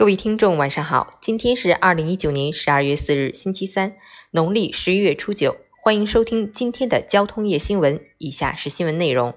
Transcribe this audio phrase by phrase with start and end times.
[0.00, 1.18] 各位听众，晚上好！
[1.20, 3.96] 今天是二零一九年十二月四日，星期三，
[4.30, 5.58] 农历十一月初九。
[5.82, 8.00] 欢迎收听今天的交通夜新闻。
[8.16, 9.34] 以下是新闻内容：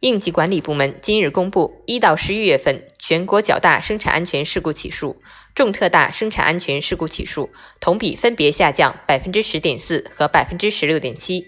[0.00, 5.20] 应急管理部门今日公布，一到十一月份全国较大生产安全事故起数、
[5.54, 7.50] 重特大生产安全事故起数
[7.80, 11.44] 同比分别下降百分之十点四和百分之十六点七，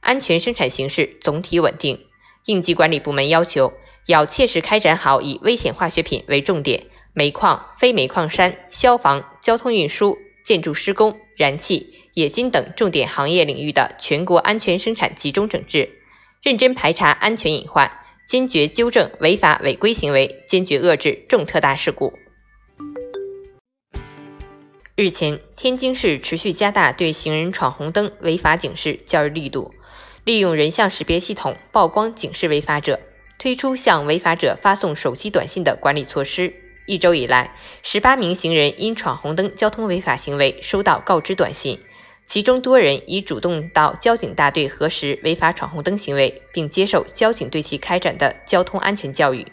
[0.00, 1.98] 安全生产形势总体稳定。
[2.44, 3.72] 应急管理部门要求。
[4.06, 15.88] 要切实开展好以危险化学品为重点，煤矿、非煤矿山、消防、交通运输、建筑施工、燃气、冶金等重点行业领域的全国安全生产集中整治，
[16.42, 17.90] 认真排查安全隐患，
[18.26, 22.12] 坚决纠正违法违规行为，坚决遏制重特大事故。
[24.96, 29.72] 日前，天津市持续加大对行人闯红灯违法警示教育力度，
[30.24, 33.00] 利用人像识别系统曝光警示违法者。
[33.38, 36.54] 推出向违法者发送手机短信的管理措施。
[36.86, 41.80] 一周以来，十八名行人因闯红灯交通违法行为收到告知短信，
[42.26, 49.46] 其中多人已主动到交警大队核实违法闯红灯行为，并接受交警对其开展的交通安全教育。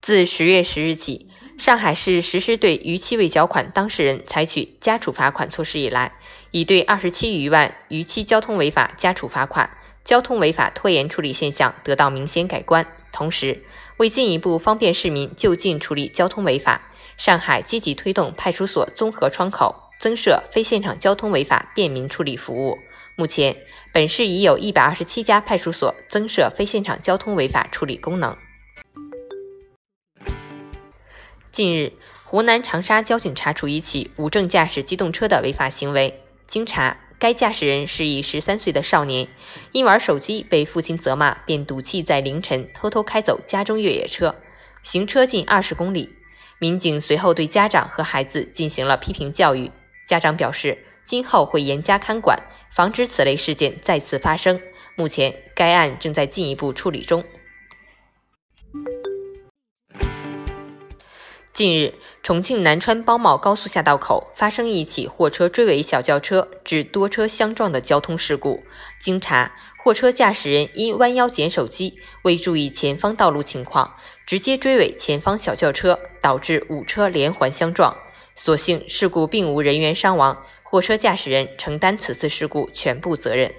[0.00, 1.28] 自十月十日起。
[1.56, 6.12] 上海市实施对逾期未缴款当事人采取加处罚款措施以来，
[6.50, 9.70] 已对二十七余万逾期交通违法加处罚款，
[10.04, 12.84] 交通违法拖延处理现象得到明显改观。
[13.12, 13.62] 同时，
[13.98, 16.82] 为进一步方便市民就近处理交通违法，
[17.16, 22.78] 上海积极推动派出所综合窗口增设非现场交通违法便民处理服务。
[23.14, 23.56] 目前，
[23.92, 28.36] 本市已有一百二十七家派出所增设非现场交通违法处理功能。
[31.54, 31.92] 近日，
[32.24, 36.20] 湖南长沙交警查处一起无证驾驶机动车的违法行为。
[36.48, 39.28] 经查，该驾驶人是一十三岁的少年，
[39.70, 44.34] 因玩手机被父亲责骂，便赌气在凌晨偷偷开走家中越野车，
[44.82, 46.16] 行车近二十公里。
[46.58, 49.70] 民警随后对家长和孩子进行了批评教育，
[50.08, 52.36] 家长表示今后会严加看管，
[52.72, 54.60] 防止此类事件再次发生。
[54.96, 57.22] 目前，该案正在进一步处理中。
[61.54, 68.64] 近日，重庆南川包茂高速下道口发生一起货车追尾小轿车致多车相撞的交通事故。
[68.98, 71.94] 经查，货车驾驶人因弯腰捡手机，
[72.24, 73.94] 未注意前方道路情况，
[74.26, 77.96] 直接追尾前方小轿车，导致五车连环相撞。
[78.34, 83.54] 所幸事故并无人员伤亡，货车驾驶人承担此次事故全部责任。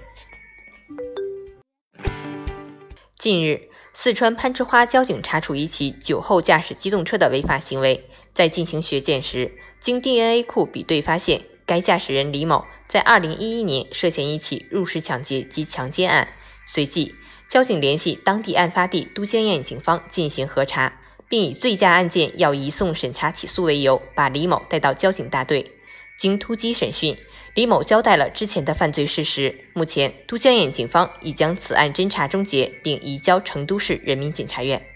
[3.16, 3.70] 近日。
[3.98, 16.28] 四川攀枝花交警查处一起酒后驾驶机动车的违法行为，在进行血检时，经 DNA 库比对发现，该驾驶人李某在2011年涉嫌一起入室抢劫及强奸案。
[16.66, 17.14] 随即，
[17.48, 25.72] 交警联系当地案发地都江堰警方进行核查，并以醉驾案件要移送审查起诉为由，把李某带到交警大队。
[26.18, 27.16] 经突击审讯。
[27.56, 29.62] 李某交代了之前的犯罪事实。
[29.72, 34.86] 目前，都江堰警方已将此案侦查终结，并移交成都市人民检察院。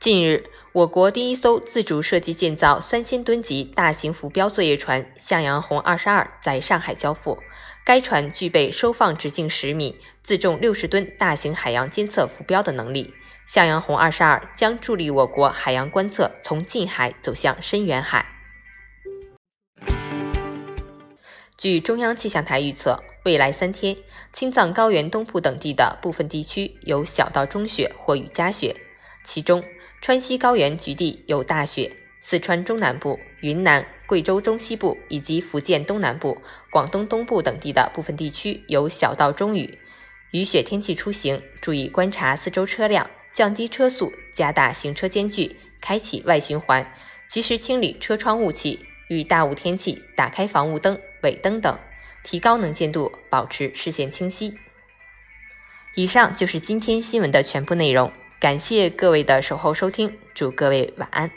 [0.00, 7.38] 近日，我国第一艘自主设计建造三千吨级大型浮标作业船“向阳红二十二”在上海交付。
[7.84, 13.12] 该船具备收放直径十米、自重六十吨大型海洋监测浮标的能力。
[13.44, 18.24] “向阳红二十二”将助力我国海洋观测从近海走向深远海。
[21.56, 23.96] 据中央气象台预测，未来三天，
[24.32, 28.74] 青藏高原东部等地的部分地区有小到中雪或雨夹雪，
[29.22, 29.62] 其中
[30.02, 36.36] 川西高原局地有大雪，四川中南部、云南、贵州中西部以及福建东南部、
[36.70, 39.78] 广东东部等地的部分地区有小到中雨。
[40.32, 46.92] 雨雪天气出行，注意观察四周车辆，降低车速，加大行车间距，开启外循环，
[47.28, 48.80] 及时清理车窗雾气。
[49.08, 51.76] 遇大雾天气，打开防雾灯、尾灯等，
[52.22, 54.54] 提高能见度，保持视线清晰。
[55.96, 61.30] 以上就是今天新闻的全部内容，感谢各位的守候收听，祝各位晚安。